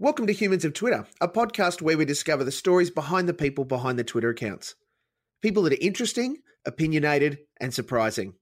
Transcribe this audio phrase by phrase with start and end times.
[0.00, 3.64] Welcome to Humans of Twitter, a podcast where we discover the stories behind the people
[3.64, 4.74] behind the Twitter accounts.
[5.40, 8.34] People that are interesting, opinionated, and surprising.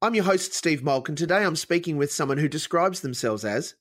[0.00, 3.74] I'm your host, Steve Molk, and today I'm speaking with someone who describes themselves as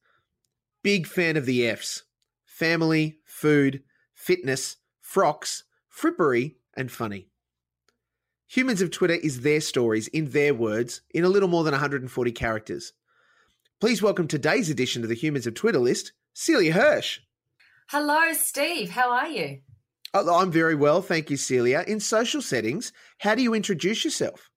[0.83, 2.03] big fan of the F's
[2.43, 3.82] family, food,
[4.14, 7.30] fitness, frocks, frippery, and funny.
[8.48, 12.34] Humans of Twitter is their stories in their words in a little more than 140
[12.34, 12.92] characters.
[13.80, 17.21] Please welcome today's edition to the Humans of Twitter list, Celia Hirsch.
[17.88, 18.89] Hello, Steve.
[18.89, 19.60] How are you?
[20.14, 21.86] Oh, I'm very well, thank you, Celia.
[21.87, 24.50] In social settings, how do you introduce yourself?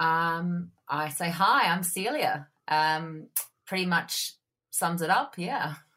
[0.00, 1.70] Um, I say hi.
[1.70, 2.48] I'm Celia.
[2.66, 3.28] Um,
[3.66, 4.32] pretty much
[4.70, 5.34] sums it up.
[5.36, 5.74] Yeah.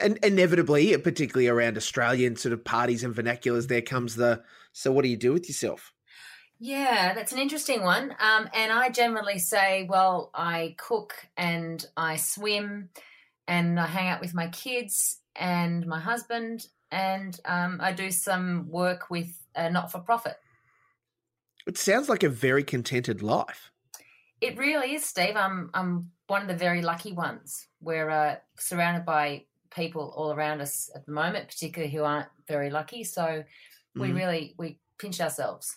[0.00, 4.90] and inevitably, particularly around Australian sort of parties and vernaculars, there comes the so.
[4.90, 5.92] What do you do with yourself?
[6.58, 8.16] Yeah, that's an interesting one.
[8.20, 12.88] Um, and I generally say, well, I cook and I swim
[13.46, 18.68] and I hang out with my kids and my husband, and um, I do some
[18.68, 20.36] work with a not for profit.
[21.66, 23.70] It sounds like a very contented life.
[24.40, 25.36] It really is, Steve.
[25.36, 27.66] I'm I'm one of the very lucky ones.
[27.80, 32.70] We're uh, surrounded by people all around us at the moment, particularly who aren't very
[32.70, 33.04] lucky.
[33.04, 33.44] So
[33.94, 34.16] we mm.
[34.16, 35.76] really we pinch ourselves.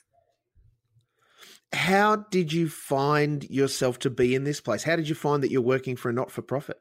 [1.74, 4.84] How did you find yourself to be in this place?
[4.84, 6.80] How did you find that you're working for a not for profit?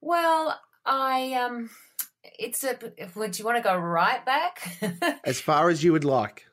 [0.00, 1.70] Well, I um,
[2.38, 2.78] it's a.
[3.14, 4.78] Would you want to go right back?
[5.24, 6.46] as far as you would like.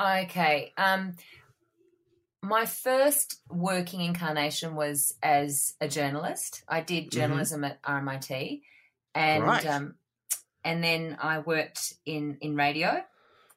[0.00, 0.72] Okay.
[0.76, 1.14] Um,
[2.42, 6.62] my first working incarnation was as a journalist.
[6.68, 7.20] I did mm-hmm.
[7.20, 7.72] journalism mm-hmm.
[7.72, 8.62] at RMIT,
[9.14, 9.66] and right.
[9.66, 9.94] um,
[10.62, 13.02] and then I worked in in radio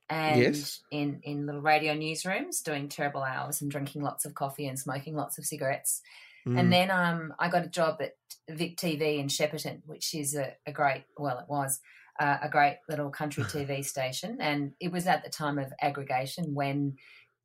[0.09, 0.81] and yes.
[0.92, 5.16] in in little radio newsrooms, doing terrible hours and drinking lots of coffee and smoking
[5.16, 6.02] lots of cigarettes.
[6.48, 6.59] Mm.
[6.59, 8.16] And then um, I got a job at
[8.50, 11.80] Vic TV in Shepparton, which is a, a great, well, it was
[12.20, 14.38] uh, a great little country TV station.
[14.39, 16.95] And it was at the time of aggregation when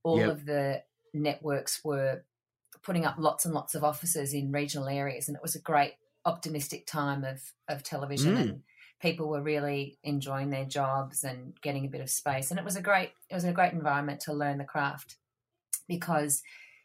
[0.03, 0.31] all yep.
[0.31, 0.83] of the
[1.15, 2.25] networks were
[2.83, 5.29] putting up lots and lots of offices in regional areas.
[5.29, 5.95] And it was a great,
[6.25, 8.37] optimistic time of, of television.
[8.37, 8.41] Mm.
[8.41, 8.63] And
[9.01, 12.51] people were really enjoying their jobs and getting a bit of space.
[12.51, 15.17] And it was a great, it was a great environment to learn the craft
[15.89, 16.43] because,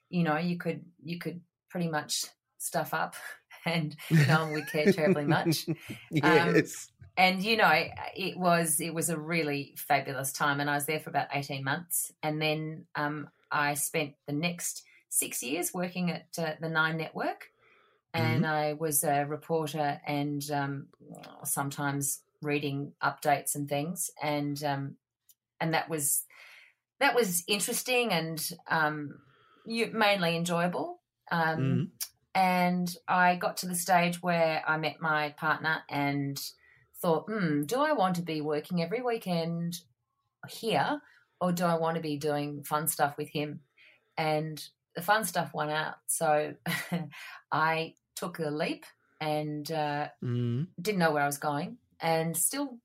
[0.10, 2.26] you know, you could, you could pretty much
[2.58, 3.16] stuff up
[3.68, 3.96] and
[4.28, 5.68] no one would care terribly much.
[6.24, 6.88] Um, yes.
[6.90, 7.72] Um, and you know,
[8.16, 11.64] it was it was a really fabulous time, and I was there for about eighteen
[11.64, 16.98] months, and then um, I spent the next six years working at uh, the Nine
[16.98, 17.50] Network,
[18.14, 18.54] and mm-hmm.
[18.54, 20.88] I was a reporter and um,
[21.44, 24.96] sometimes reading updates and things, and um,
[25.60, 26.24] and that was
[27.00, 29.20] that was interesting and um,
[29.66, 31.00] mainly enjoyable.
[31.32, 31.84] Um, mm-hmm.
[32.38, 36.40] And I got to the stage where I met my partner and
[37.02, 39.80] thought, hmm, do I want to be working every weekend
[40.48, 41.02] here
[41.42, 43.62] or do I want to be doing fun stuff with him?
[44.20, 44.64] And
[44.96, 45.96] the fun stuff won out.
[46.06, 46.54] So
[47.52, 48.86] I took a leap
[49.20, 50.68] and uh, mm.
[50.80, 52.78] didn't know where I was going and still,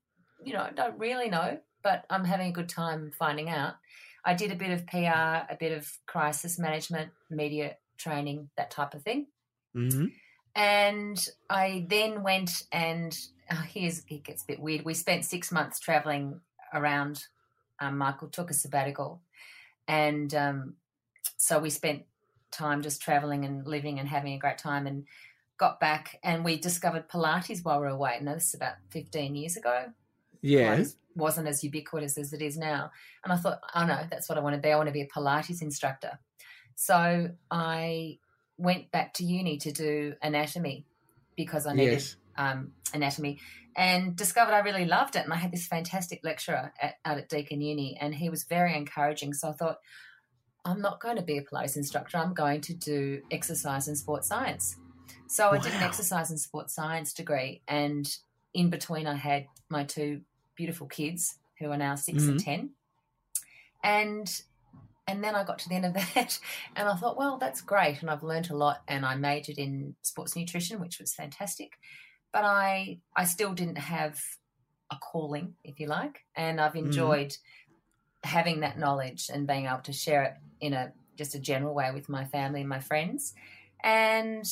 [0.43, 3.75] you know, don't really know, but I'm having a good time finding out.
[4.25, 8.95] I did a bit of PR, a bit of crisis management, media training, that type
[8.95, 9.27] of thing.
[9.75, 10.05] Mm-hmm.
[10.55, 13.17] And I then went and
[13.51, 14.85] oh, here's it gets a bit weird.
[14.85, 16.39] We spent six months traveling
[16.73, 17.23] around.
[17.79, 19.21] Um, Michael took a sabbatical,
[19.87, 20.75] and um,
[21.37, 22.03] so we spent
[22.51, 24.85] time just traveling and living and having a great time.
[24.85, 25.05] And
[25.57, 28.17] got back and we discovered Pilates while we were away.
[28.21, 29.85] Now this is about fifteen years ago.
[30.41, 30.75] Yeah.
[30.75, 32.91] Pilates wasn't as ubiquitous as it is now.
[33.23, 34.71] And I thought, oh no, that's what I want to be.
[34.71, 36.19] I want to be a Pilates instructor.
[36.75, 38.17] So I
[38.57, 40.85] went back to uni to do anatomy
[41.35, 42.15] because I needed yes.
[42.37, 43.39] um, anatomy
[43.75, 45.23] and discovered I really loved it.
[45.23, 48.75] And I had this fantastic lecturer at, out at Deakin Uni, and he was very
[48.75, 49.33] encouraging.
[49.33, 49.79] So I thought,
[50.65, 52.17] I'm not going to be a Pilates instructor.
[52.17, 54.77] I'm going to do exercise and sports science.
[55.27, 58.07] So I did an exercise and sports science degree, and
[58.53, 60.21] in between, I had my two
[60.55, 62.29] beautiful kids who are now 6 mm-hmm.
[62.29, 62.69] and ten,
[63.83, 64.41] and
[65.07, 66.39] and then I got to the end of that
[66.75, 68.01] and I thought, well, that's great.
[68.01, 71.73] And I've learned a lot and I majored in sports nutrition, which was fantastic.
[72.31, 74.19] But I I still didn't have
[74.91, 76.21] a calling, if you like.
[76.35, 76.87] And I've mm-hmm.
[76.87, 77.37] enjoyed mm.
[78.23, 81.91] having that knowledge and being able to share it in a just a general way
[81.93, 83.33] with my family and my friends.
[83.83, 84.45] And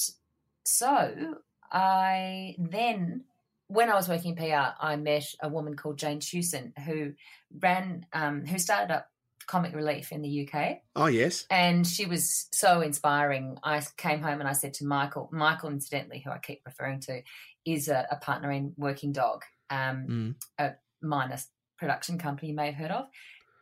[0.63, 1.37] so
[1.71, 3.23] I then
[3.67, 7.13] when I was working in PR, I met a woman called Jane Tewson who
[7.57, 9.10] ran, um, who started up
[9.51, 10.77] comic relief in the UK.
[10.95, 11.45] Oh yes.
[11.49, 13.57] And she was so inspiring.
[13.63, 17.21] I came home and I said to Michael, Michael, incidentally, who I keep referring to,
[17.65, 20.35] is a, a partner in Working Dog, um, Mm.
[20.57, 20.71] a
[21.01, 21.37] minor
[21.77, 23.05] production company you may have heard of.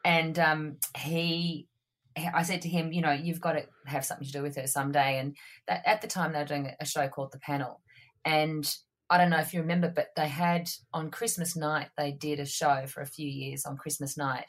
[0.05, 1.67] And um, he,
[2.15, 4.67] I said to him, you know, you've got to have something to do with her
[4.67, 5.17] someday.
[5.17, 5.35] And
[5.67, 7.81] that, at the time, they were doing a show called The Panel.
[8.23, 8.63] And
[9.09, 12.45] I don't know if you remember, but they had on Christmas night, they did a
[12.45, 14.45] show for a few years on Christmas night.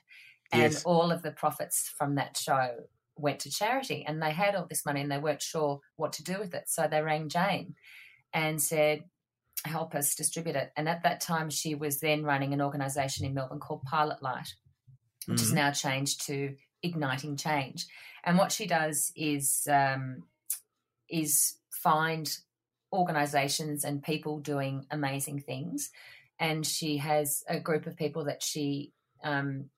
[0.53, 0.85] And Yes.
[0.85, 2.85] all of the profits from that show
[3.17, 4.05] went to charity.
[4.07, 6.69] And they had all this money and they weren't sure what to do with it.
[6.69, 7.77] So they rang Jane
[8.33, 9.05] and said,
[9.65, 10.73] help us distribute it.
[10.77, 14.55] And at that time, she was then running an organisation in Melbourne called Pilot Light,
[15.27, 15.55] which is Mhm.
[15.57, 17.87] now changed to Igniting Change.
[18.25, 20.27] And what she does is um,
[21.09, 22.39] is find
[22.93, 25.91] organisations and people doing amazing things.
[26.39, 28.93] And she has a group of people that she
[29.23, 29.69] um,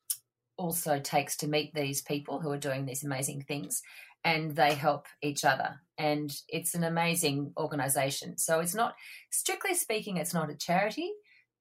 [0.56, 3.82] also takes to meet these people who are doing these amazing things
[4.24, 5.80] and they help each other.
[5.98, 8.38] And it's an amazing organization.
[8.38, 8.94] So it's not
[9.30, 11.10] strictly speaking it's not a charity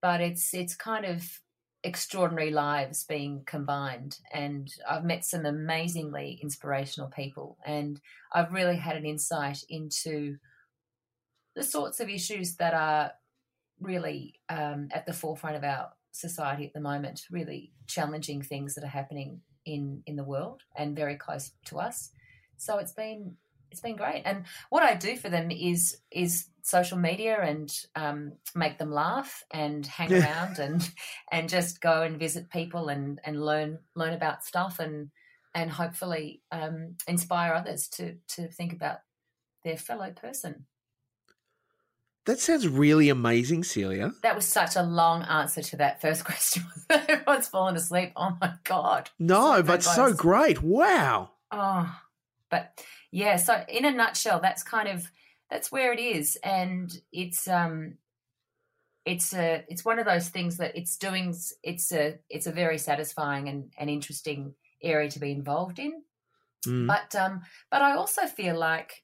[0.01, 1.39] but it's it's kind of
[1.83, 4.19] extraordinary lives being combined.
[4.33, 7.99] And i've met some amazingly inspirational people and
[8.33, 10.37] i've really had an insight into
[11.55, 13.11] the sorts of issues that are
[13.79, 18.83] really um, at the forefront of our society at the moment really challenging things that
[18.83, 22.11] are happening in in the world and very close to us.
[22.57, 23.37] So it's been
[23.71, 24.23] it's been great.
[24.25, 29.43] And what i do for them is is social media and um, make them laugh
[29.51, 30.19] and hang Yeah.
[30.21, 30.89] around and
[31.31, 35.09] and just go and visit people and and learn learn about stuff and
[35.55, 38.99] and hopefully um, inspire others to to think about
[39.63, 40.65] their fellow person
[42.25, 44.11] That sounds really amazing, Celia.
[44.21, 48.53] that was such a long answer to that first question everyone's fallen asleep oh my
[48.63, 50.61] god No, So but so great.
[50.61, 51.31] Wow.
[51.51, 51.99] Oh,
[52.49, 53.37] but yeah.
[53.37, 55.11] So in a nutshell, that's kind of
[55.49, 57.97] that's where it is, and it's um,
[59.05, 61.35] it's a it's one of those things that it's doing.
[61.63, 66.03] It's a it's a very satisfying and, and interesting area to be involved in.
[66.65, 66.87] Mm.
[66.87, 69.03] But um, but I also feel like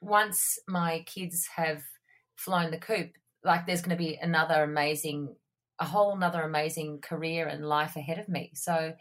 [0.00, 1.82] once my kids have
[2.38, 3.10] flown the coop,
[3.44, 5.34] like there's going to be another amazing,
[5.78, 8.52] a whole another amazing career and life ahead of me.
[8.54, 8.94] So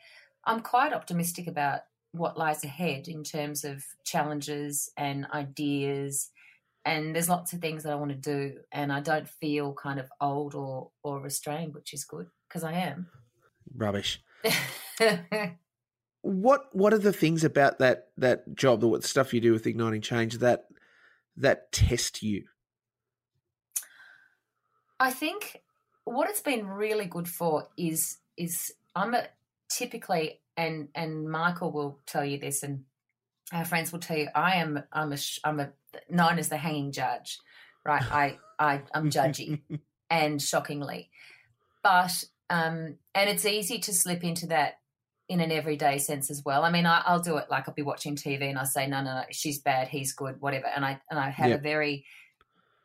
[0.46, 1.82] I'm quite optimistic about
[2.12, 6.32] what lies ahead in terms of challenges and ideas.
[6.84, 10.00] And there's lots of things that I want to do, and I don't feel kind
[10.00, 13.08] of old or or restrained, which is good because I am.
[13.76, 14.22] Rubbish.
[16.22, 19.68] What What are the things about that that job, the what stuff you do with
[19.68, 20.66] igniting change that
[21.38, 22.44] that test you?
[25.00, 25.62] I think
[26.06, 29.28] what it's been really good for is is I'm a
[29.70, 32.84] typically and and Michael will tell you this and
[33.54, 35.72] our friends will tell you I am I'm a I'm a
[36.10, 37.40] known as the hanging judge,
[37.86, 38.04] right?
[38.12, 39.62] I I I'm judgy
[40.10, 41.10] and shockingly,
[41.84, 44.80] but um and it's easy to slip into that
[45.30, 46.64] in an everyday sense as well.
[46.64, 49.02] I mean, I, I'll do it like I'll be watching TV and I say, no,
[49.04, 51.56] no, no, she's bad, he's good, whatever, and I and I have Yeah.
[51.56, 52.06] a very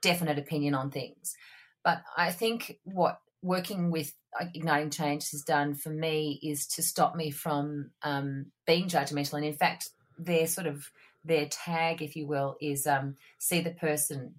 [0.03, 1.37] definite opinion on things.
[1.85, 4.15] But I think what working with
[4.55, 9.35] Igniting Change has done for me is to stop me from um, being judgmental.
[9.35, 10.91] And in fact, their sort of
[11.25, 14.37] their tag, if you will, is um, see the person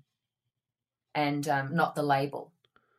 [1.15, 2.51] and um, not the label.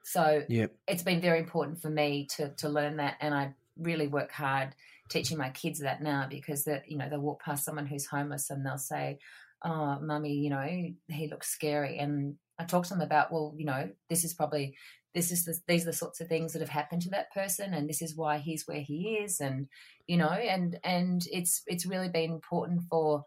[0.04, 0.72] So Yep.
[0.86, 4.74] it's been very important for me to to learn that, and I really work hard
[5.08, 8.50] teaching my kids that now because that you know they'll walk past someone who's homeless
[8.50, 9.18] and they'll say,
[9.62, 10.66] "Oh, mummy, you know
[11.08, 14.76] he looks scary," and I talk to them about, well, you know, this is probably
[15.14, 17.74] this is the, these are the sorts of things that have happened to that person,
[17.74, 19.68] and this is why he's where he is, and
[20.06, 23.24] you know, and and it's it's really been important for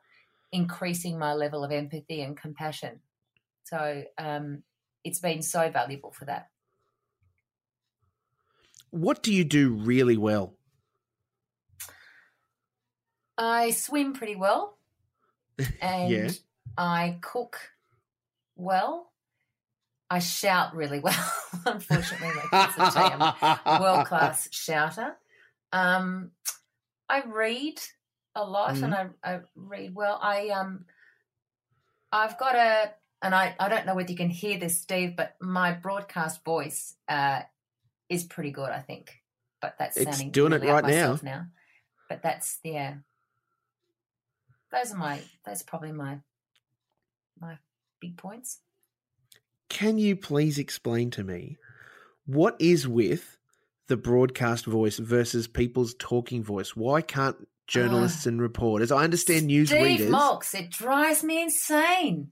[0.51, 3.01] increasing my level of empathy and compassion.
[3.63, 4.63] So um,
[5.03, 6.49] it's been so valuable for that.
[8.91, 10.57] What do you do really well?
[13.39, 14.77] I swim pretty well,
[15.81, 16.33] and Yeah.
[16.77, 17.73] I cook
[18.55, 19.06] well.
[20.09, 21.33] I shout really well.
[21.65, 25.17] Unfortunately, my kids I'm a world class shouter.
[25.73, 26.31] Um,
[27.09, 27.79] I read
[28.35, 30.17] a lot, and I, I read well.
[30.21, 30.85] I um,
[32.11, 35.35] I've got a, and I I don't know whether you can hear this, Steve, but
[35.41, 37.41] my broadcast voice uh,
[38.09, 39.11] is pretty good, I think.
[39.61, 41.19] But that's It's sounding doing it really out right now.
[41.21, 41.45] now.
[42.07, 42.95] But that's yeah.
[44.71, 45.19] Those are my.
[45.45, 46.19] Those are probably my
[47.39, 47.57] my
[47.99, 48.59] big points.
[49.69, 51.57] Can you please explain to me
[52.25, 53.37] what is with
[53.87, 56.75] the broadcast voice versus people's talking voice?
[56.75, 58.29] Why can't journalists ah.
[58.29, 58.91] and reporters.
[58.91, 60.09] I understand news Steve readers.
[60.09, 62.31] Molks, it drives me insane.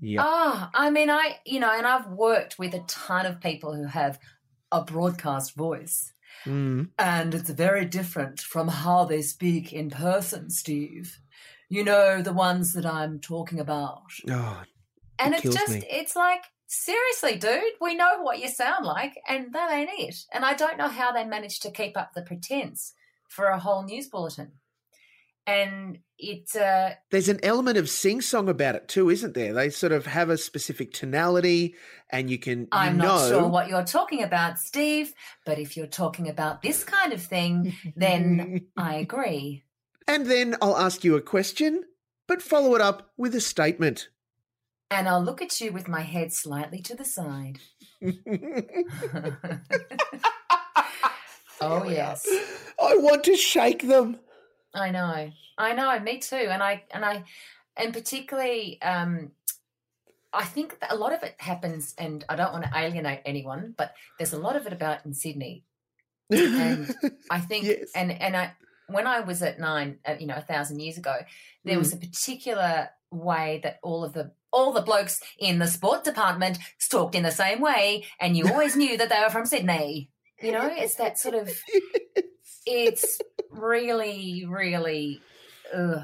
[0.00, 0.22] Yeah.
[0.24, 3.84] Oh, I mean, I, you know, and I've worked with a ton of people who
[3.84, 4.18] have
[4.70, 6.12] a broadcast voice.
[6.46, 6.88] Mm.
[6.98, 11.18] And it's very different from how they speak in person, Steve.
[11.68, 14.02] You know, the ones that I'm talking about.
[14.30, 14.62] Oh,
[15.20, 15.84] And It it's just, me.
[15.90, 20.16] it's like, seriously, dude, we know what you sound like, and that ain't it.
[20.32, 22.94] And I don't know how they managed to keep up the pretense
[23.28, 24.52] for a whole news bulletin.
[25.46, 29.52] And it, uh, there's an element of sing song about it too, isn't there?
[29.52, 31.74] They sort of have a specific tonality,
[32.10, 32.60] and you can.
[32.60, 35.12] You I'm know, not sure what you're talking about, Steve,
[35.46, 39.64] but if you're talking about this kind of thing, then I agree.
[40.06, 41.84] and then I'll ask you a question,
[42.28, 44.08] but follow it up with a statement.
[44.90, 47.58] And I'll look at you with my head slightly to the side.
[51.60, 52.26] oh, yes.
[52.82, 54.18] I want to shake them.
[54.74, 55.30] I know.
[55.58, 56.36] I know, me too.
[56.36, 57.24] And I and I
[57.76, 59.32] and particularly um
[60.32, 63.74] I think that a lot of it happens and I don't want to alienate anyone,
[63.76, 65.64] but there's a lot of it about in Sydney.
[66.30, 66.88] And
[67.30, 67.90] I think Yes.
[67.94, 68.52] and and I
[68.86, 71.16] when I was at nine, uh, you know, a thousand years ago,
[71.64, 72.00] there was a Mm.
[72.00, 76.58] particular way that all of the all the blokes in the sport department
[76.90, 80.10] talked in the same way, and you always knew that they were from Sydney.
[80.42, 81.52] You know, it's that sort of
[82.66, 85.20] it's really really
[85.74, 86.02] ugh.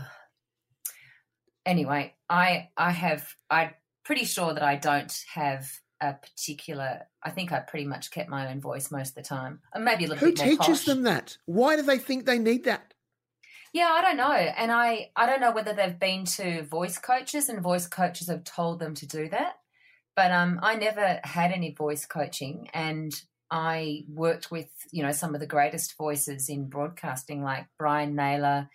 [1.64, 3.70] anyway i i have i'm
[4.04, 5.68] pretty sure that i don't have
[6.00, 9.60] a particular i think i pretty much kept my own voice most of the time
[9.78, 10.84] maybe a little Who bit more teaches posh.
[10.84, 11.36] them that?
[11.46, 12.92] Why do they think they need that?
[13.76, 17.48] Yeah i don't know and i i don't know whether they've been to voice coaches
[17.48, 19.56] and voice coaches have told them to do that
[20.14, 25.34] but um i never had any voice coaching and i worked with you know some
[25.34, 28.68] of the greatest voices in broadcasting like brian naylor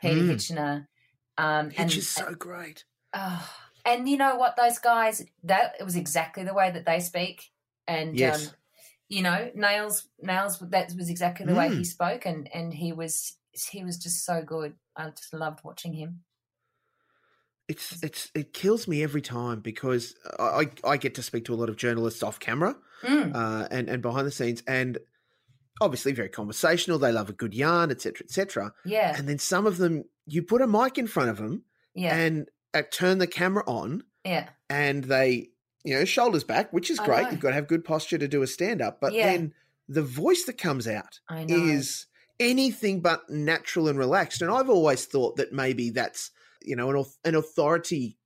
[0.00, 0.28] peter Mm.
[0.34, 0.86] hitchener
[1.38, 2.84] um Which and is so great.
[3.14, 3.50] Oh,
[3.84, 4.56] and you know what?
[4.56, 7.50] Those guys, that it was exactly the way that they speak,
[7.86, 8.46] and Yes.
[8.48, 8.54] um,
[9.08, 11.86] you know, Nails, Nails, that was exactly the way he Mm.
[11.86, 14.76] spoke, and and he was he was just so good.
[14.96, 16.24] I just loved watching him.
[17.68, 21.56] It's it's it kills me every time because I I get to speak to a
[21.56, 24.98] lot of journalists off camera Mm, uh, and and behind the scenes and
[25.80, 26.98] obviously very conversational.
[26.98, 28.72] They love a good yarn, etc., etc.
[28.84, 32.14] yeah, And then some of them, you put a mic in front of them yeah,
[32.14, 35.50] and uh, turn the camera on, yeah, and they
[35.84, 37.30] you know shoulders back, which is great.
[37.30, 39.26] You've got to have good posture to do a stand up, but Yeah.
[39.26, 39.54] then
[39.88, 42.06] the voice that comes out is
[42.50, 44.42] anything but natural and relaxed.
[44.42, 46.30] And I've always thought that maybe that's
[46.62, 48.18] you know an an authority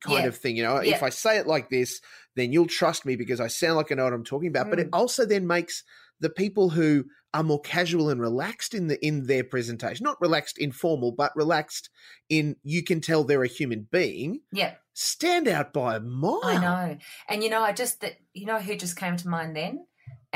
[0.00, 0.28] kind Yeah.
[0.28, 0.56] of thing.
[0.56, 0.96] You know, Yeah.
[0.96, 2.00] if I say it like this,
[2.34, 4.70] then you'll trust me because I sound like I know what I'm talking about.
[4.70, 4.98] But it Mm.
[4.98, 5.82] also then makes
[6.20, 10.56] the people who are more casual and relaxed in the in their presentation, not relaxed
[10.56, 11.90] informal, but relaxed
[12.30, 16.40] in you can tell they're a human being, yeah, stand out by a mile.
[16.42, 16.98] I know.
[17.28, 19.86] And you know, I just that you know who just came to mind then.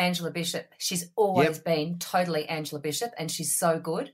[0.01, 0.67] Angela Bishop.
[0.79, 4.13] She's always been totally Angela Bishop, and she's so good.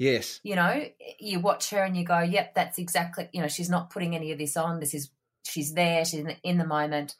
[0.00, 0.38] Yes.
[0.44, 0.84] you know
[1.18, 4.30] you watch her and you go yep that's exactly you know she's not putting any
[4.30, 5.10] of this on this is
[5.42, 7.16] she's there she's in the, in the moment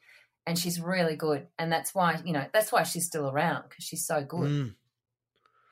[0.47, 3.85] and she's really good and that's why you know that's why she's still around because
[3.85, 4.75] she's so good Mm.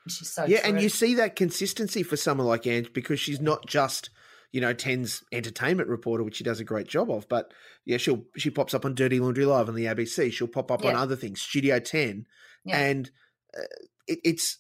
[0.09, 3.67] she's so Yeah, and you see that consistency for someone like Ange because she's not
[3.67, 4.11] just
[4.53, 7.53] you know Ten's entertainment reporter, which she does a great job of, but
[7.85, 10.33] yeah, she'll she pops up on Dirty Laundry Live on the ABC.
[10.33, 12.27] She'll pop up on other things, Studio Ten,
[12.65, 12.79] Yeah.
[12.79, 13.11] and
[13.57, 13.63] uh,
[14.07, 14.59] it, it's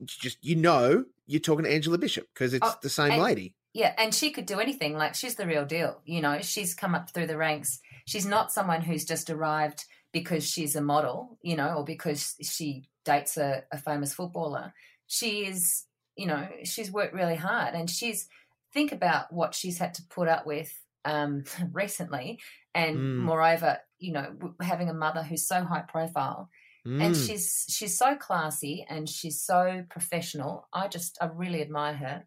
[0.00, 3.22] it's just you know you're talking to Angela Bishop because it's Oh, the same and-
[3.22, 3.54] lady.
[3.74, 6.94] yeah and she could do anything like she's the real deal you know she's come
[6.94, 11.56] up through the ranks she's not someone who's just arrived because she's a model you
[11.56, 14.74] know or because she dates a, a famous footballer
[15.06, 15.84] she is
[16.16, 18.26] you know she's worked really hard and she's
[18.72, 20.72] think about what she's had to put up with
[21.04, 22.40] um recently
[22.74, 23.16] and Mm.
[23.16, 26.48] moreover you know having a mother who's so high profile
[26.84, 27.26] and Mm.
[27.26, 32.26] she's she's so classy and she's so professional i just i really admire her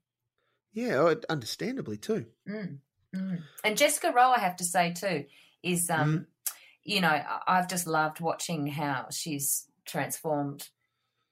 [0.74, 2.26] yeah, oh, understandably too.
[2.50, 2.80] Mm,
[3.16, 3.42] mm.
[3.64, 5.24] And Jessica Rowe, I have to say too,
[5.64, 6.54] is um, Mm.
[6.84, 10.68] you know, I've just loved watching how she's transformed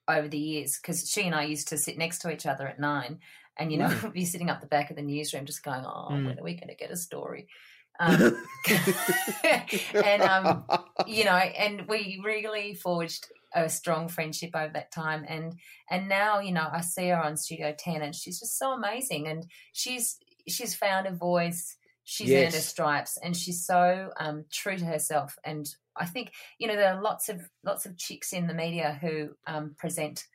[0.08, 2.79] over the years because she and I used to sit next to each other at
[2.79, 3.20] nine,
[3.58, 4.14] and you know, Mm.
[4.14, 6.26] be sitting up the back of the newsroom, just going, "Oh, Mm.
[6.26, 7.48] when are we going to get a story?"
[8.00, 8.44] Um,
[9.44, 10.66] and um,
[11.06, 15.26] you know, and we really forged a strong friendship over that time.
[15.28, 15.54] And
[15.90, 19.28] and now, you know, I see her on Studio Ten, and she's just so amazing.
[19.28, 20.18] And she's
[20.48, 21.78] she's found a voice.
[22.04, 25.38] She's earned her stripes, and she's so um, true to herself.
[25.46, 28.98] And I think you know there are lots of lots of chicks in the media
[29.00, 30.26] who um, present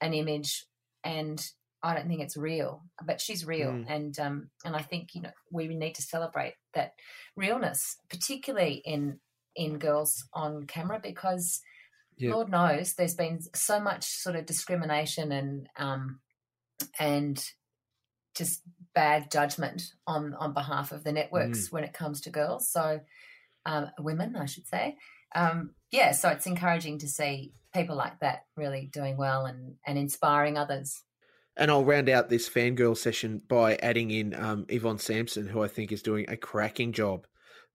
[0.00, 0.64] an image,
[1.02, 1.44] and
[1.86, 3.86] I don't think it's real, but she's real, Mm.
[3.88, 6.92] and um, and I think you know we need to celebrate that
[7.36, 9.20] realness, particularly in
[9.54, 11.60] in girls on camera, because
[12.18, 12.32] Yeah.
[12.34, 16.20] Lord knows there's been so much sort of discrimination and um,
[16.98, 17.36] and
[18.34, 18.62] just
[18.94, 22.68] bad judgment on on behalf of the networks when it comes to girls.
[22.70, 23.00] So
[23.64, 24.96] um, women, I should say.
[25.34, 29.98] Um, yeah, so it's encouraging to see people like that really doing well and and
[29.98, 31.02] inspiring others.
[31.56, 35.68] And I'll round out this fangirl session by adding in um, Yvonne Sampson, who I
[35.68, 37.26] think is doing a cracking job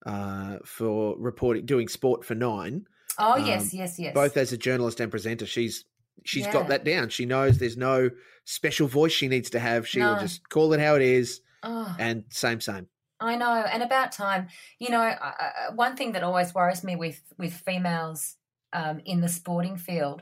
[0.05, 2.85] uh, for reporting, doing sport for Nine,
[3.17, 4.13] Oh Um, yes, yes, yes.
[4.13, 5.45] both as a journalist and presenter.
[5.45, 5.83] She's
[6.23, 6.53] she's Yeah.
[6.53, 7.09] got that down.
[7.09, 8.09] She knows there's no
[8.45, 9.87] special voice she needs to have.
[9.87, 11.93] She will just call it how it is, Oh.
[11.99, 12.87] and same same.
[13.19, 14.47] I know, and about time.
[14.79, 18.37] You know, I, one thing that always worries me with with females
[18.73, 20.21] um, in the sporting field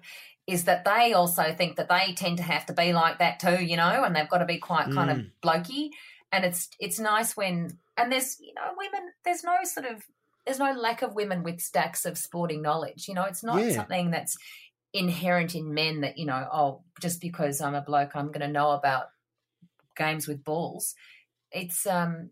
[0.50, 3.64] is that they also think that they tend to have to be like that too.
[3.64, 5.32] You know, and they've got to be quite kind of Mm.
[5.44, 5.90] blokey.
[6.32, 9.12] And it's it's nice when and there's you know women.
[9.26, 10.04] There's no sort of
[10.46, 13.08] there's no lack of women with stacks of sporting knowledge.
[13.08, 13.72] You know, it's not Yeah.
[13.76, 14.36] something that's
[14.94, 16.48] inherent in men that you know.
[16.52, 19.08] Oh, just because I'm a bloke, I'm going to know about
[19.96, 20.96] games with balls.
[21.52, 22.32] It's um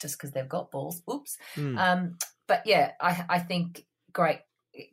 [0.00, 1.02] just because they've got balls.
[1.12, 1.36] Oops.
[1.56, 1.78] Mm.
[1.78, 4.40] Um, but yeah, I I think great,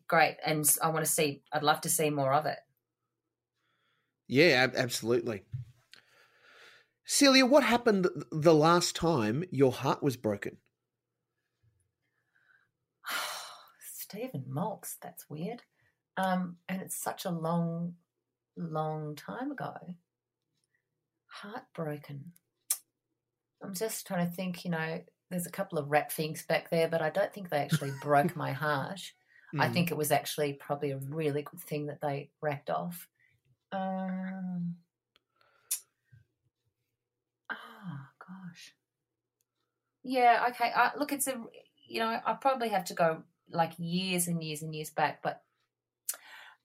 [0.08, 1.42] great, and I want to see.
[1.52, 2.60] I'd love to see more of it.
[4.28, 5.44] Yeah, ab- absolutely.
[7.06, 10.58] Celia, what happened the last time your heart was broken?
[13.80, 15.64] Stephen Molks, that's weird.
[16.18, 17.94] Um, and it's such a long,
[18.58, 19.74] long time ago.
[21.28, 22.34] Heartbroken.
[23.64, 26.88] I'm just trying to think, you know, there's a couple of rat things back there,
[26.88, 29.00] but I don't think they actually broke my heart.
[29.58, 29.70] I Mm.
[29.70, 33.08] think it was actually probably a really good thing that they racked off.
[33.72, 34.78] Um,
[37.50, 38.78] oh gosh,
[40.04, 40.72] yeah, okay.
[40.74, 41.44] Uh, look, it's a
[41.88, 45.44] you know I probably have to go like years and years and years back, but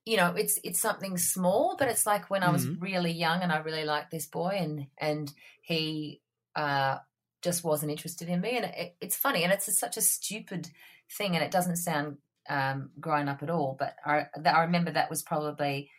[0.05, 2.79] you know it's it's something small, but it's like when I was Mhm.
[2.79, 6.23] really young and I really liked this boy and and he
[6.57, 6.99] uh,
[7.43, 10.69] just wasn't interested in me, and it, it's funny and it's such a stupid
[11.17, 13.77] thing, and it doesn't sound um, grown up at all.
[13.79, 15.91] But I, I remember that was probably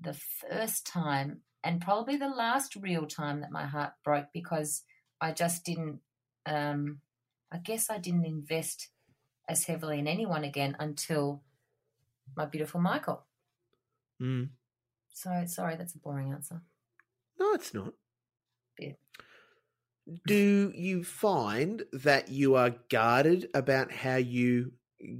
[0.00, 4.84] the first time and probably the last real time that my heart broke because
[5.20, 6.00] I just didn't,
[6.46, 7.00] um,
[7.52, 8.88] I guess I didn't invest
[9.48, 11.42] as heavily in anyone again until
[12.36, 13.26] my beautiful Michael.
[14.22, 14.50] Mm.
[15.12, 16.62] So sorry, that's a boring answer.
[17.40, 17.92] No, it's not.
[18.78, 18.92] Yeah.
[20.26, 24.72] Do you find that you are guarded about how you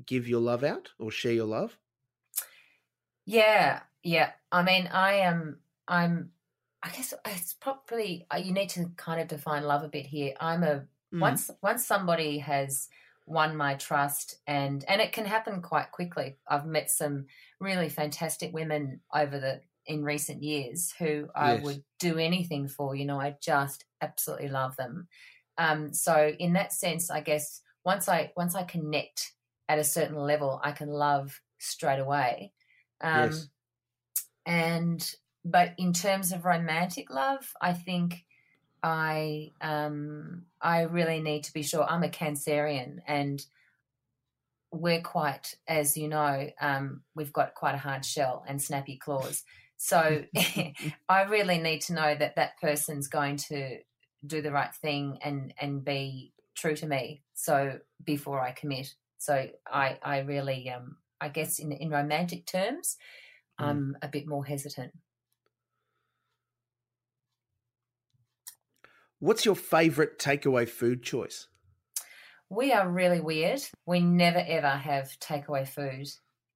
[0.06, 1.78] give your love out or share your love?
[3.24, 4.32] Yeah, yeah.
[4.50, 5.60] I mean, I am.
[5.86, 6.32] I'm.
[6.82, 10.34] I guess it's probably uh, you need to kind of define love a bit here.
[10.40, 11.38] I'm a Mm.
[11.38, 12.88] once once somebody has
[13.26, 17.26] won my trust and and it can happen quite quickly i've met some
[17.60, 21.52] really fantastic women over the in recent years who i Yes.
[21.52, 25.08] would do anything for you know i just absolutely love them
[25.58, 29.34] um so in that sense i guess once i once i connect
[29.68, 32.52] at a certain level i can love straight away
[33.00, 33.48] um Yes.
[34.46, 38.24] and but in terms of romantic love i think
[38.82, 41.84] I um I really need to be sure.
[41.84, 43.44] I'm a Cancerian, and
[44.70, 49.44] we're quite, as you know, um, we've got quite a hard shell and snappy claws.
[49.76, 50.24] So
[51.08, 53.78] I really need to know that that person's going to
[54.26, 57.22] do the right thing and and be true to me.
[57.34, 62.96] So before I commit, so I I really um I guess in in romantic terms,
[63.60, 63.64] Mm.
[63.68, 64.94] I'm a bit more hesitant.
[69.20, 71.48] What's your favorite takeaway food choice?
[72.50, 73.60] We are really weird.
[73.86, 76.08] We never ever have takeaway food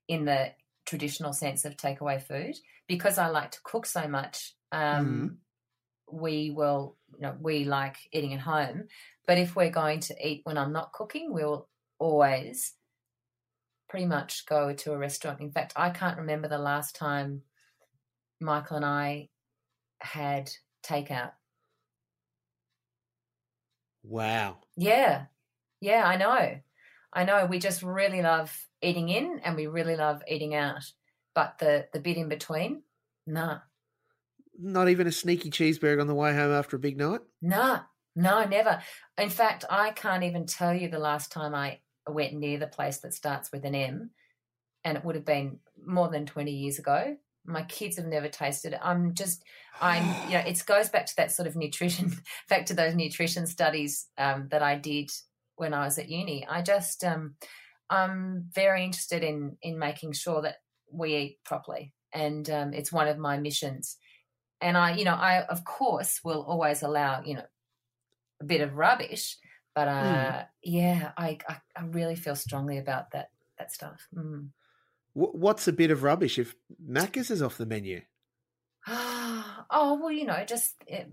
[0.08, 0.54] in the
[0.86, 4.54] traditional sense of takeaway food because I like to cook so much.
[4.72, 5.38] Um,
[6.10, 8.88] We will, you know, we like eating at home.
[9.26, 11.68] But if we're going to eat when I'm not cooking, we'll
[12.02, 12.74] always
[13.88, 15.40] pretty much go to a restaurant.
[15.40, 17.42] In fact, I can't remember the last time
[18.40, 19.28] Michael and I
[20.00, 20.50] had
[20.84, 21.32] takeout.
[24.02, 24.58] Wow.
[24.76, 25.26] Yeah.
[25.80, 26.58] Yeah, I know.
[27.12, 27.46] I know.
[27.46, 30.82] We just really love eating in and we really love eating out.
[31.34, 32.82] But the, the bit in between,
[33.26, 33.58] nah.
[34.58, 37.20] Not even a sneaky cheeseburger on the way home after a big night?
[37.40, 37.80] Nah.
[38.16, 38.82] No, never.
[39.16, 42.98] In fact, I can't even tell you the last time I went near the place
[42.98, 44.10] that starts with an M.
[44.84, 47.16] And it would have been more than 20 years ago.
[47.44, 48.80] My kids have never tasted it.
[48.82, 49.42] I'm just,
[49.80, 52.12] I'm, you know, it goes back to that sort of nutrition,
[52.48, 55.10] back to those nutrition studies um, that I did
[55.56, 56.46] when I was at uni.
[56.48, 57.36] I just, um,
[57.92, 60.56] I'm very interested in in making sure that
[60.90, 63.98] we eat properly, and um, it's one of my missions.
[64.62, 67.44] And I, you know, I of course will always allow, you know,
[68.40, 69.36] a bit of rubbish,
[69.74, 70.46] but uh, mm.
[70.62, 74.06] yeah, I, I, I really feel strongly about that that stuff.
[74.14, 74.48] Mm.
[75.14, 78.00] What's a bit of rubbish if Macca's is off the menu?
[78.88, 81.04] oh well, you know, just eh,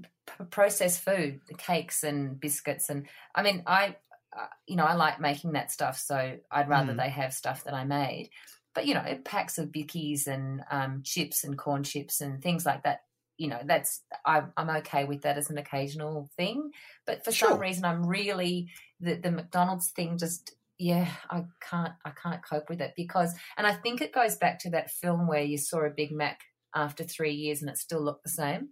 [0.50, 3.98] processed food, the cakes and biscuits, and I mean, I,
[4.38, 6.98] uh, you know, I like making that stuff, so I'd rather mm.
[6.98, 8.30] they have stuff that I made.
[8.74, 12.84] But you know, packs of bickies and um, chips and corn chips and things like
[12.84, 13.02] that
[13.40, 16.72] you know that's I, am okay with that as an occasional thing
[17.08, 17.50] but for sure.
[17.50, 22.70] some reason i'm really the, the mcdonald's thing just yeah i can't i can't cope
[22.70, 25.80] with it because and i think it goes back to that film where you saw
[25.80, 26.42] a big mac
[26.76, 28.70] after three years and it still looked the same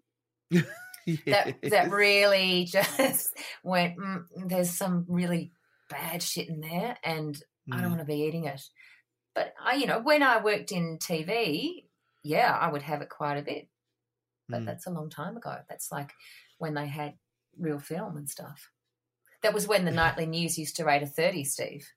[0.51, 0.65] yes.
[1.25, 3.29] that that really just
[3.63, 5.51] went mm, there's some really
[5.89, 7.73] bad shit in there and mm.
[7.73, 7.95] i don't mm.
[7.95, 8.61] want to be eating it
[9.33, 11.85] but i you know when i worked in tv
[12.23, 13.69] yeah i would have it quite a bit
[14.49, 14.65] but mm.
[14.65, 15.57] that's a long time ago.
[15.69, 16.11] That's like
[16.57, 17.13] when they had
[17.57, 18.71] real film and stuff.
[19.43, 21.87] That was when the nightly news used to rate a 30, Steve.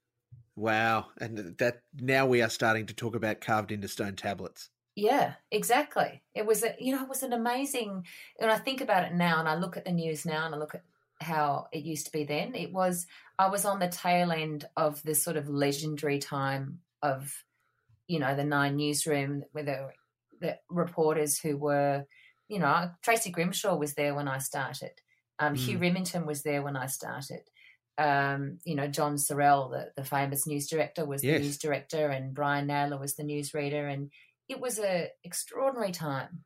[0.56, 1.06] Wow.
[1.18, 4.68] And that now we are starting to talk about carved into stone tablets.
[4.94, 6.22] Yeah, exactly.
[6.34, 8.04] It was a, you know, it was an amazing
[8.36, 10.58] when I think about it now and I look at the news now and I
[10.58, 10.82] look at
[11.20, 12.54] how it used to be then.
[12.54, 13.06] It was
[13.38, 17.32] I was on the tail end of this sort of legendary time of,
[18.06, 19.94] you know, the nine newsroom where there were
[20.40, 22.04] the reporters who were
[22.50, 24.90] you know, Tracy Grimshaw was there when I started.
[25.38, 25.58] Um, mm.
[25.58, 27.42] Hugh Remington was there when I started.
[27.96, 31.38] Um, you know, John Sorrell, the, the famous news director, was yes.
[31.38, 34.10] the news director, and Brian Naylor was the news reader, and
[34.48, 36.44] it was an extraordinary time.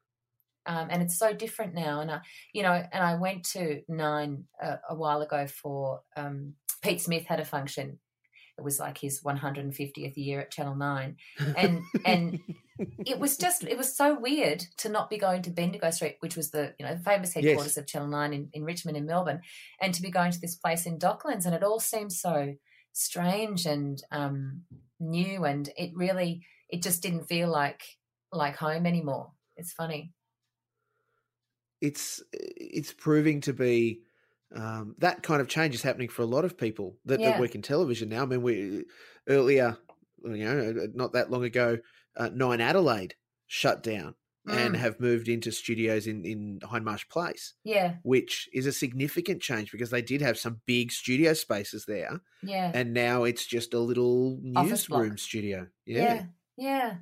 [0.66, 2.00] Um, and it's so different now.
[2.00, 2.20] And I,
[2.52, 7.26] you know, and I went to Nine a, a while ago for um, Pete Smith
[7.26, 7.98] had a function
[8.56, 11.16] it was like his 150th year at Channel 9
[11.56, 12.40] and and
[13.06, 16.36] it was just it was so weird to not be going to Bendigo Street which
[16.36, 17.76] was the you know famous headquarters yes.
[17.76, 19.40] of Channel 9 in, in Richmond in Melbourne
[19.80, 21.46] and to be going to this place in Docklands.
[21.46, 22.54] And it all seemed so
[22.92, 24.62] strange and um,
[25.00, 27.82] new and it really it just didn't feel like
[28.32, 29.32] like home anymore.
[29.56, 30.12] It's funny.
[31.80, 34.00] It's it's proving to be
[34.54, 37.32] um, that kind of change is happening for a lot of people that, yeah.
[37.32, 38.22] that, work in television now.
[38.22, 38.84] I mean, we
[39.28, 39.76] earlier,
[40.24, 41.78] you know, not that long ago,
[42.16, 43.14] uh, Nine Adelaide
[43.46, 44.14] shut down
[44.48, 44.54] mm.
[44.54, 47.54] and have moved into studios in in Hindmarsh Place.
[47.64, 52.20] Yeah, which is a significant change because they did have some big studio spaces there.
[52.42, 55.66] Yeah, and now it's just a little newsroom studio.
[55.86, 56.02] Yeah.
[56.02, 56.24] yeah,
[56.56, 56.94] yeah,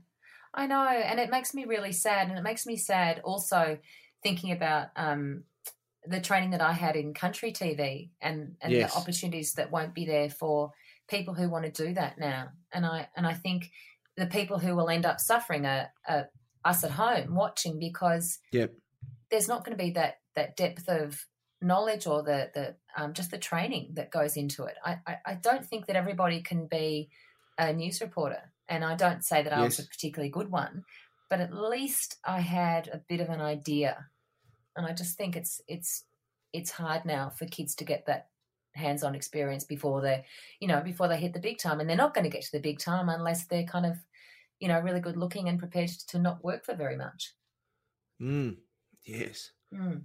[0.55, 3.79] I know, and it makes me really sad, and it makes me sad also
[4.23, 5.45] thinking about um,
[6.07, 8.93] the training that I had in country TV and and yes.
[8.93, 10.73] the opportunities that won't be there for
[11.09, 12.49] people who want to do that now.
[12.73, 13.71] And I and I think
[14.17, 16.29] the people who will end up suffering are, are
[16.65, 18.73] us at home watching because yep.
[19.31, 21.27] there's not going to be that that depth of
[21.61, 24.75] knowledge or the the um, just the training that goes into it.
[24.85, 27.11] I, I, I don't think that everybody can be
[27.59, 30.85] a news reporter, and I don't say that I was a particularly good one,
[31.31, 34.07] but at least I had a bit of an idea
[34.77, 36.05] and I just think it's it's
[36.53, 38.29] it's hard now for kids to get that
[38.75, 40.25] hands-on experience before they
[40.61, 41.81] you know before they hit the big time.
[41.81, 43.97] And they're not going to get to the big time unless they're kind of
[44.61, 47.35] you know really good looking and prepared to not work for very much.
[48.21, 48.57] Mm,
[49.05, 49.51] yes.
[49.75, 50.03] Mm.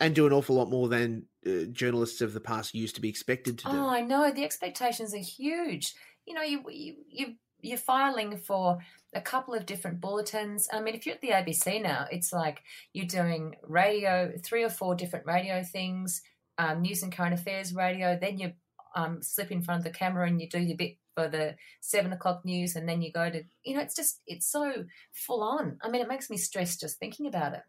[0.00, 3.08] and do an awful lot more than uh, journalists of the past used to be
[3.08, 3.76] expected to do.
[3.76, 4.30] Oh i know.
[4.30, 5.94] The expectations are huge.
[6.26, 8.78] You know you you, you you're filing for
[9.14, 10.68] a couple of different bulletins.
[10.72, 14.70] I mean, if you're at the ABC now, it's like you're doing radio, three or
[14.70, 16.22] four different radio things,
[16.58, 18.18] um, news and current affairs radio.
[18.20, 18.52] Then you
[18.94, 22.12] um, slip in front of the camera and you do your bit for the seven
[22.12, 25.78] o'clock news, and then you go to, you know, it's just it's so full on.
[25.82, 27.62] I mean, it makes me stressed just thinking about it.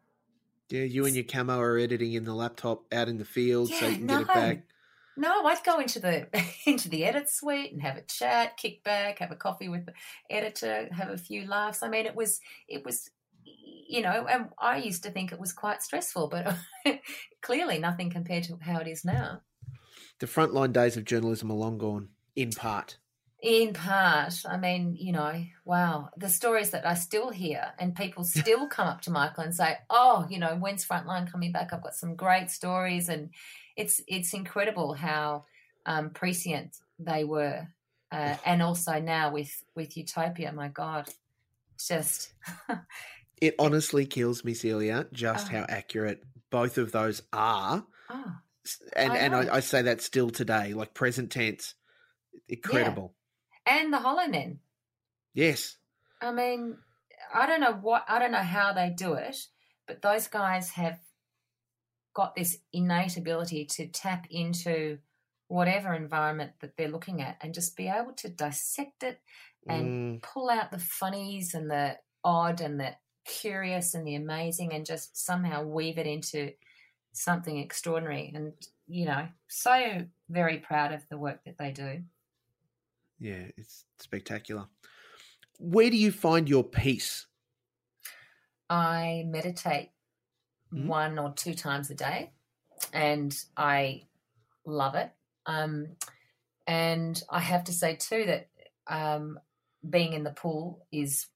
[0.70, 3.80] Yeah, you and your camo are editing in the laptop out in the field, yeah,
[3.80, 4.14] so you can no.
[4.14, 4.64] get it back.
[5.17, 6.28] No, I'd go into the
[6.65, 9.93] into the edit suite and have a chat, kick back, have a coffee with the
[10.30, 11.84] editor, have a few laughs.
[11.84, 13.10] I mean, it was it was
[13.88, 16.56] you know, and I used to think it was quite stressful, but
[17.41, 19.41] clearly nothing compared to how it is now.
[20.19, 22.97] The frontline days of journalism are long gone, in part.
[23.41, 28.23] In part, I mean, you know, wow, the stories that I still hear, and people
[28.23, 31.71] still come up to Michael and say, "Oh, you know, when's Frontline coming back?
[31.71, 33.30] I've got some great stories," and
[33.76, 35.46] it's it's incredible how
[35.86, 37.68] um, prescient they were,
[38.12, 40.52] uh, and also now with with Utopia.
[40.52, 41.08] My God,
[41.78, 42.34] just
[43.42, 45.58] It honestly kills me, Celia, just Oh.
[45.58, 47.86] how accurate both of those are.
[48.10, 48.32] oh,
[48.96, 49.36] And I and.
[49.36, 51.76] I, I say that still today, like present tense.
[52.48, 53.14] Incredible.
[53.66, 54.60] and the Hollow Men.
[55.34, 55.78] Yes.
[56.22, 56.78] I mean,
[57.34, 59.36] I don't know what I don't know how they do it,
[59.88, 60.98] but those guys have
[62.15, 64.97] got this innate ability to tap into
[65.47, 69.19] whatever environment that they're looking at and just be able to dissect it
[69.69, 74.73] and Mm, pull out the funnies and the odd and the curious and the amazing
[74.73, 76.51] and just somehow weave it into
[77.13, 78.54] something extraordinary and
[78.88, 82.04] you know so very proud of the work that they do
[83.19, 84.67] yeah, it's spectacular.
[85.60, 87.28] Where do you find your peace?
[88.69, 89.91] i meditate
[90.76, 90.88] Mhm.
[90.88, 92.32] one or two times a day
[92.92, 94.04] and i
[94.66, 95.12] love it
[95.46, 95.96] um,
[96.68, 98.50] and i have to say too that
[98.88, 99.40] um,
[99.88, 101.28] being in the pool is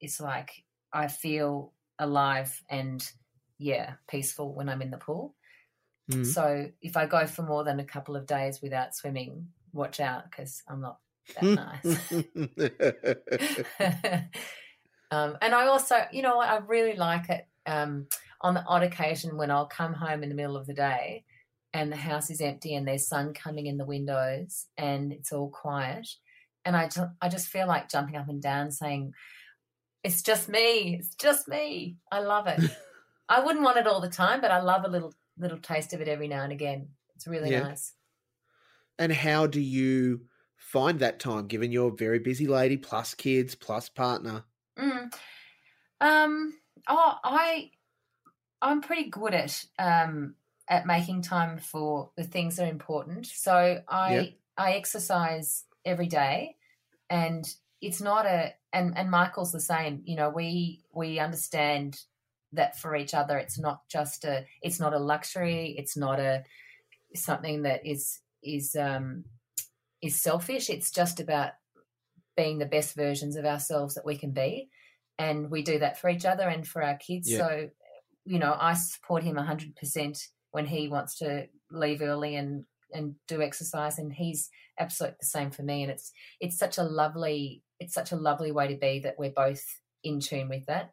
[0.00, 3.12] it's like i feel alive and
[3.58, 5.34] yeah peaceful when i'm in the pool
[6.10, 6.26] Mm.
[6.26, 10.30] So if I go for more than a couple of days without swimming, watch out
[10.30, 10.98] because I'm not
[11.34, 11.84] that nice.
[15.10, 18.06] um, and I also, you know I really like it um,
[18.42, 21.24] on the odd occasion when I'll come home in the middle of the day
[21.72, 25.50] and the house is empty and there's sun coming in the windows and it's all
[25.50, 26.08] quiet.
[26.64, 29.12] And I, ju- I just feel like jumping up and down saying,
[30.02, 30.96] it's just me.
[30.98, 31.96] It's just me.
[32.10, 32.60] I love it.
[33.28, 36.00] I wouldn't want it all the time, but I love a little little taste of
[36.00, 36.88] it every now and again.
[37.14, 37.62] It's really Yeah.
[37.62, 37.92] nice.
[38.98, 40.22] and how do you
[40.56, 44.44] find that time, given you're a very busy lady, plus kids, plus partner?
[44.78, 45.12] Mm.
[46.00, 46.54] Um.
[46.88, 47.70] Oh, I,
[48.62, 50.34] I'm pretty good at um
[50.68, 53.26] at making time for the things that are important.
[53.26, 54.34] So I.
[54.60, 56.56] I exercise every day,
[57.08, 57.48] and
[57.80, 60.02] it's not a and and Michael's the same.
[60.04, 61.98] You know, we we understand
[62.52, 65.74] that for each other, it's not just a it's not a luxury.
[65.78, 66.44] It's not a
[67.14, 69.24] something that is is um
[70.02, 70.68] is selfish.
[70.68, 71.52] It's just about
[72.36, 74.68] being the best versions of ourselves that we can be
[75.18, 77.68] and we do that for each other and for our kids so
[78.24, 80.18] you know i support him 100%
[80.50, 85.50] when he wants to leave early and and do exercise and he's absolutely the same
[85.50, 88.98] for me and it's it's such a lovely it's such a lovely way to be
[88.98, 89.62] that we're both
[90.02, 90.92] in tune with that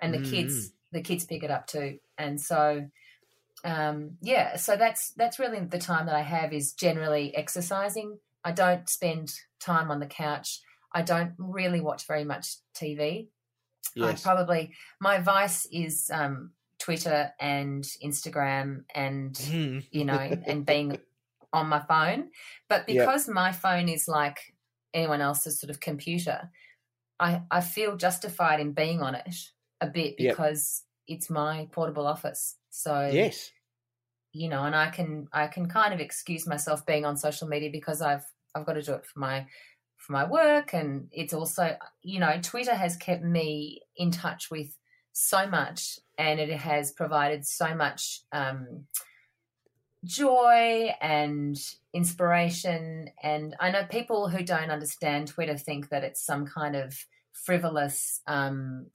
[0.00, 2.84] and the kids the kids pick it up too and so
[3.64, 8.18] um yeah so that's that's really the time that i have is generally exercising.
[8.44, 10.60] I don't spend time on the couch.
[10.94, 13.28] I don't really watch very much tv
[13.94, 14.24] Yes.
[14.24, 16.52] I probably my vice is um,
[16.88, 19.86] Twitter and Instagram and Mm.
[19.90, 20.14] you know
[20.46, 20.98] and being
[21.52, 22.30] on my phone.
[22.68, 24.38] But because my phone is like
[24.94, 26.50] anyone else's sort of computer,
[27.20, 29.34] I I feel justified in being on it
[29.82, 30.32] a bit Yep.
[30.32, 32.56] because it's my portable office.
[32.70, 33.50] So yes.
[34.32, 37.68] you know, and I can I can kind of excuse myself being on social media
[37.70, 38.24] because I've
[38.54, 39.46] I've got to do it for my
[39.98, 44.70] for my work and it's also you know Twitter has kept me in touch with
[45.12, 48.84] so much and it has provided so much um,
[50.04, 51.56] joy and
[51.92, 53.10] inspiration.
[53.22, 56.94] And I know people who don't understand Twitter think that it's some kind of
[57.32, 58.86] frivolous um,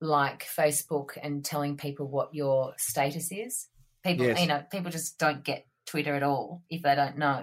[0.00, 3.68] like Facebook and telling people what your status is.
[4.04, 4.40] People Yes.
[4.40, 7.42] you know people just don't get twitter at all if they don't know.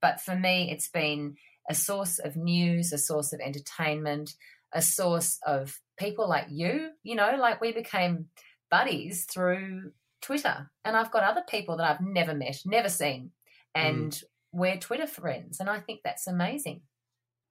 [0.00, 1.36] But for me it's been
[1.68, 4.34] a source of news a source of entertainment
[4.76, 8.26] a source of people like you you know like we became
[8.70, 13.30] buddies through twitter and i've got other people that i've never met never seen
[13.74, 16.80] and we're twitter friends and i think that's amazing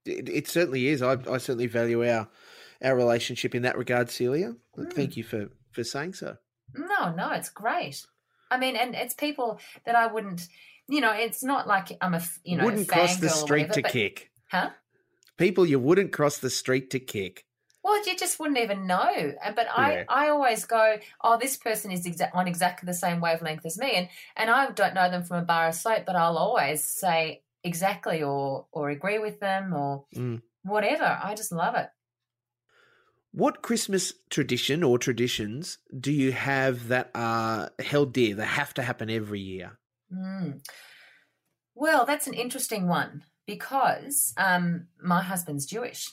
[0.06, 1.02] It, it certainly is.
[1.02, 2.28] I, I certainly value our
[2.84, 4.54] our relationship in that regard, Celia.
[4.78, 4.94] Mm.
[4.94, 6.38] Thank you for for saying so.
[6.76, 8.06] No, no, it's great.
[8.52, 10.48] I mean, and it's people that I wouldn't,
[10.88, 13.82] you know, it's not like I'm a, you know, wouldn't cross the street whatever, to
[13.82, 14.30] but- kick.
[14.52, 14.70] Huh?
[15.38, 17.46] People you wouldn't cross the street to kick.
[17.84, 19.34] Well, you just wouldn't even know.
[19.44, 20.04] Uh, But I, Yeah.
[20.10, 23.92] I always go, oh, this person is exa- on exactly the same wavelength as me,
[23.94, 27.44] and and I don't know them from a bar of soap, but I'll always say
[27.64, 30.42] exactly or or agree with them or Mm.
[30.64, 31.20] whatever.
[31.24, 31.90] I just love it.
[33.32, 38.82] What Christmas tradition or traditions do you have that are held dear, that have to
[38.82, 39.78] happen every year?
[40.12, 40.66] Mm.
[41.76, 46.10] Well, that's an interesting one because um, my husband's Jewish,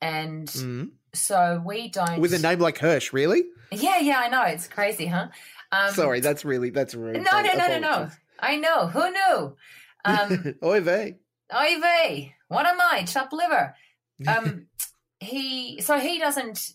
[0.00, 0.90] and Mm.
[1.14, 2.20] so we don't.
[2.20, 3.44] With a name like Hirsch, really?
[3.70, 4.42] Yeah, yeah, I know.
[4.42, 5.28] It's crazy, huh?
[5.70, 7.16] Um, Sorry, that's really that's rude.
[7.22, 8.08] No, no, no, no, no.
[8.40, 8.86] I know.
[8.88, 9.56] Who knew?
[10.04, 11.16] Um, Oy vey.
[11.54, 12.34] oy vey.
[12.48, 13.04] What am I?
[13.04, 13.74] Chopped liver.
[14.26, 14.66] Um,
[15.20, 16.72] he so he doesn't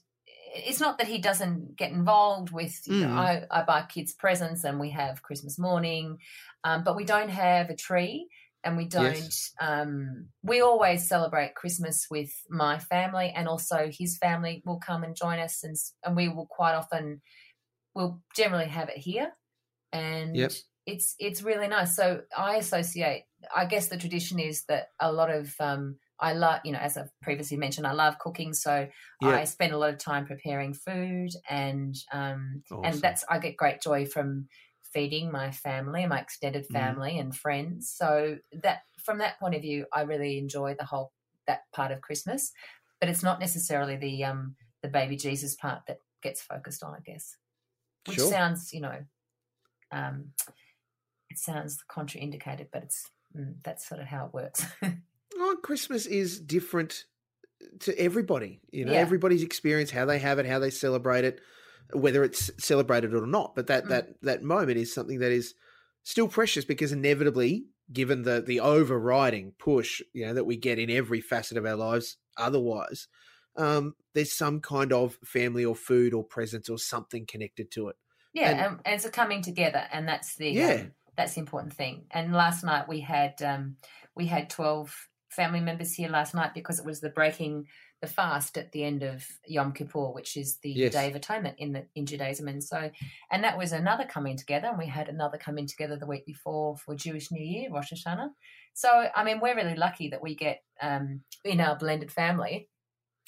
[0.55, 3.17] it's not that he doesn't get involved with you know, Mm.
[3.17, 6.17] I, I buy kids presents and we have christmas morning
[6.63, 8.29] um, but we don't have a tree
[8.63, 9.55] and we don't Yes.
[9.61, 15.15] um, we always celebrate christmas with my family and also his family will come and
[15.15, 17.21] join us and, and we will quite often
[17.95, 19.33] we'll generally have it here
[19.91, 20.63] and Yep.
[20.85, 25.29] it's it's really nice so i associate i guess the tradition is that a lot
[25.31, 28.55] of um, I love, you know, as I've previously mentioned, I love cooking.
[28.55, 28.87] So
[29.19, 29.39] Yeah.
[29.39, 32.81] I spend a lot of time preparing food, and um, Awesome.
[32.81, 34.47] and that's I get great joy from
[34.97, 36.73] feeding my family, and my extended Mhm.
[36.73, 37.87] family, and friends.
[37.89, 41.13] So that from that point of view, I really enjoy the whole
[41.45, 42.51] that part of Christmas.
[42.99, 46.99] But it's not necessarily the um, the baby Jesus part that gets focused on, I
[47.05, 47.37] guess.
[48.05, 48.31] Which Sure.
[48.31, 49.05] sounds, you know,
[49.91, 50.33] um,
[51.29, 54.65] it sounds contraindicated, but it's mm, that's sort of how it works.
[55.39, 57.05] Oh, Christmas is different
[57.81, 58.59] to everybody.
[58.71, 59.01] You know, Yeah.
[59.01, 61.41] everybody's experience, how they have it, how they celebrate it,
[61.93, 63.55] whether it's celebrated or not.
[63.55, 63.89] But that Mm.
[63.89, 65.53] that that moment is something that is
[66.03, 70.89] still precious because inevitably, given the the overriding push, you know, that we get in
[70.89, 73.07] every facet of our lives, otherwise,
[73.55, 77.95] um, there's some kind of family or food or presence or something connected to it.
[78.33, 80.73] Yeah, And- and, and it's a coming together, and that's the Yeah.
[80.81, 82.05] um, that's the important thing.
[82.11, 83.77] And last night we had um,
[84.15, 87.67] we had twelve family members here last night because it was the breaking
[88.01, 90.93] the fast at the end of Yom Kippur, which is the Yes.
[90.93, 92.91] Day of Atonement in the in Judaism, and so
[93.31, 96.77] and that was another coming together, and we had another coming together the week before
[96.77, 98.29] for Jewish New Year, Rosh Hashanah.
[98.73, 102.69] So I mean, we're really lucky that we get um, in our blended family,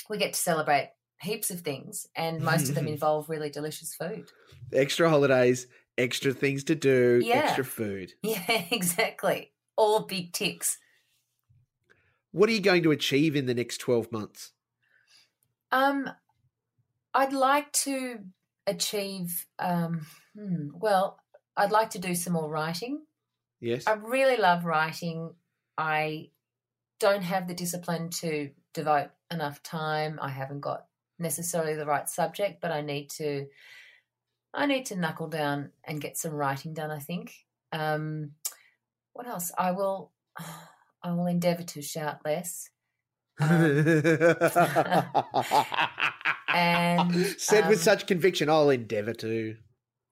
[0.10, 4.29] we get to celebrate heaps of things, and most of them involve really delicious food.
[4.71, 5.65] Extra holidays,
[5.97, 7.38] extra things to do, Yeah.
[7.38, 8.13] extra food.
[8.23, 9.51] Yeah, exactly.
[9.75, 10.77] All big ticks.
[12.32, 14.51] What are you going to achieve in the next 12 months?
[15.71, 16.10] Um,
[17.13, 18.19] I'd like to
[18.67, 19.45] achieve.
[19.58, 20.05] Um,
[20.38, 21.19] hmm, well,
[21.58, 23.01] I'd like to do some more writing.
[23.60, 23.88] Yes.
[23.88, 25.34] I really love writing.
[25.77, 26.29] I
[26.99, 30.19] don't have the discipline to devote enough time.
[30.21, 30.86] I haven't got
[31.17, 33.47] necessarily the right subject, but I need to.
[34.53, 36.91] I need to knuckle down and get some writing done.
[36.91, 37.34] I think.
[37.71, 38.32] Um,
[39.13, 39.51] what else?
[39.58, 40.12] I will.
[41.01, 42.69] I will endeavour to shout less.
[46.52, 49.56] Um, and, said with um, such conviction, I'll endeavour to.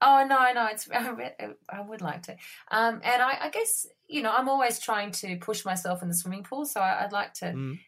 [0.02, 1.36] Oh no, no, it's I, re-
[1.70, 2.34] I would like to,
[2.70, 6.14] um, and I, I guess you know I'm always trying to push myself in the
[6.14, 7.80] swimming pool, so I, I'd like to, Mm.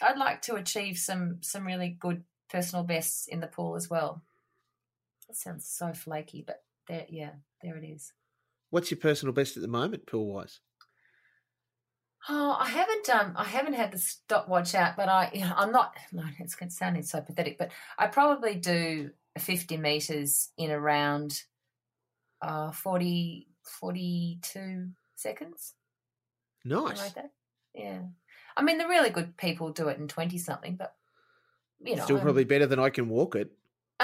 [0.00, 4.22] I'd like to achieve some some really good personal bests in the pool as well.
[5.26, 8.12] That sounds so flaky, but there, yeah, there it is.
[8.70, 10.60] What's your personal best at the moment, pool wise?
[12.28, 16.24] Oh, I haven't um I haven't had the stopwatch out, but I I'm not no,
[16.38, 21.42] it's sounding so pathetic, but I probably do 50 meters in around
[22.40, 25.74] uh 40 42 seconds,
[26.64, 26.98] Nice.
[26.98, 27.30] like that.
[27.74, 28.00] Yeah.
[28.56, 30.94] I mean the really good people do it in 20 something, but
[31.80, 33.50] you know Still probably better than I can walk it.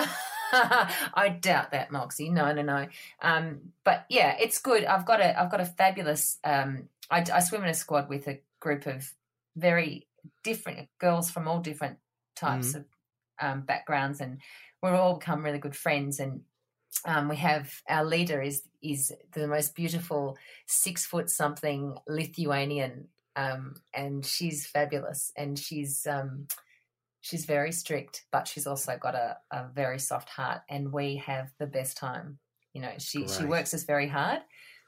[0.52, 2.30] I doubt that, Moxie.
[2.30, 2.86] No, no, no.
[3.20, 4.84] Um, but yeah, it's good.
[4.84, 6.38] I've got a, I've got a fabulous.
[6.42, 9.14] Um, I, I swim in a squad with a group of
[9.56, 10.08] very
[10.44, 11.98] different girls from all different
[12.36, 12.86] types of
[13.40, 14.40] um, backgrounds, and
[14.82, 16.20] we've all become really good friends.
[16.20, 16.44] And
[17.04, 23.74] um, we have our leader is is the most beautiful six foot something Lithuanian, um,
[23.94, 26.48] and she's fabulous, and she's um,
[27.20, 31.52] she's very strict, but she's also got a, a very soft heart, and we have
[31.58, 32.38] the best time.
[32.72, 34.42] You know, she she works us very hard,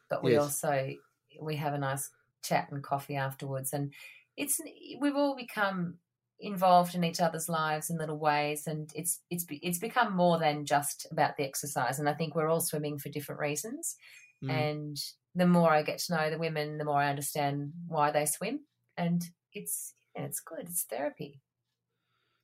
[0.08, 0.46] but we Yes.
[0.46, 0.94] also
[1.40, 2.08] we have a nice
[2.42, 3.92] chat and coffee afterwards, and
[4.36, 4.60] it's
[5.00, 5.98] we've all become
[6.42, 10.64] involved in each other's lives in little ways, and it's it's it's become more than
[10.64, 11.98] just about the exercise.
[11.98, 13.96] And I think we're all swimming for different reasons,
[14.42, 14.50] Mm.
[14.50, 14.96] and
[15.34, 18.60] the more I get to know the women, the more I understand why they swim,
[18.96, 20.60] and it's yeah, it's good.
[20.68, 21.40] It's therapy.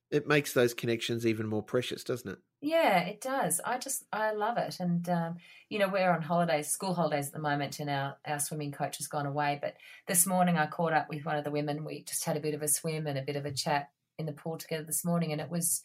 [0.09, 2.39] It makes those connections even more precious, doesn't it?
[2.61, 3.61] Yeah, it does.
[3.63, 5.35] I just I love it, and um,
[5.69, 8.97] you know we're on holidays, school holidays at the moment, and our our swimming coach
[8.97, 9.59] has gone away.
[9.61, 9.75] But
[10.07, 11.85] this morning I caught up with one of the women.
[11.85, 14.25] We just had a bit of a swim and a bit of a chat in
[14.25, 15.81] the pool together this morning, and it was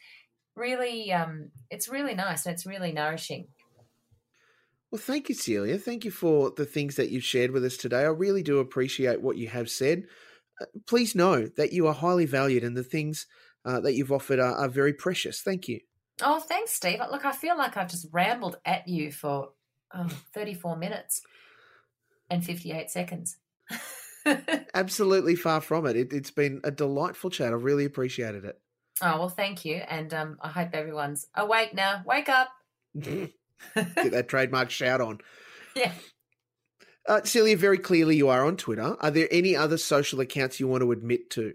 [0.54, 3.48] really um, it's really nice and it's really nourishing.
[4.90, 5.78] Well, thank you, Celia.
[5.78, 8.00] Thank you for the things that you've shared with us today.
[8.00, 10.04] I really do appreciate what you have said.
[10.60, 13.26] Uh, Please know that you are highly valued and the things
[13.64, 15.40] uh, that you've offered are, are very precious.
[15.40, 15.80] Thank you.
[16.20, 17.00] Oh, thanks, Steve.
[17.10, 19.50] Look, I feel like I've just rambled at you for
[19.94, 21.22] oh, 34 minutes
[22.30, 23.36] and 58 seconds.
[24.74, 25.96] Absolutely far from it.
[25.96, 26.12] it.
[26.12, 27.52] It's been a delightful chat.
[27.52, 28.58] I've really appreciated it.
[29.00, 32.02] Oh well, thank you, and um, I hope everyone's awake now.
[32.06, 32.50] Wake up!
[33.02, 33.32] Get
[33.74, 35.18] that trademark shout on.
[35.74, 35.92] Yeah.
[37.08, 38.94] Uh, Celia, very clearly you are on Twitter.
[39.00, 41.54] Are there any other social accounts you want to admit to?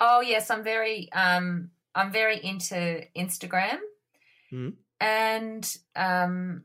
[0.00, 3.78] Oh yes, I'm very um, I'm very into Instagram,
[4.50, 4.70] Hmm.
[5.00, 6.64] and um,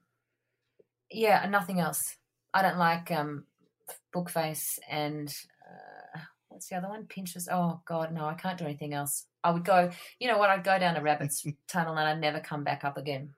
[1.12, 2.16] yeah, nothing else.
[2.54, 3.46] I don't like um,
[4.16, 5.28] Bookface and
[5.66, 6.20] uh,
[6.50, 7.04] what's the other one?
[7.06, 7.48] Pinterest.
[7.52, 9.26] Oh God, no, I can't do anything else.
[9.44, 9.90] I would go.
[10.20, 10.50] You know what?
[10.50, 13.34] I'd go down a rabbit's tunnel and I'd never come back up again.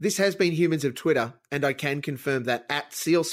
[0.00, 3.22] This has been Humans of Twitter, and I can confirm that at Seal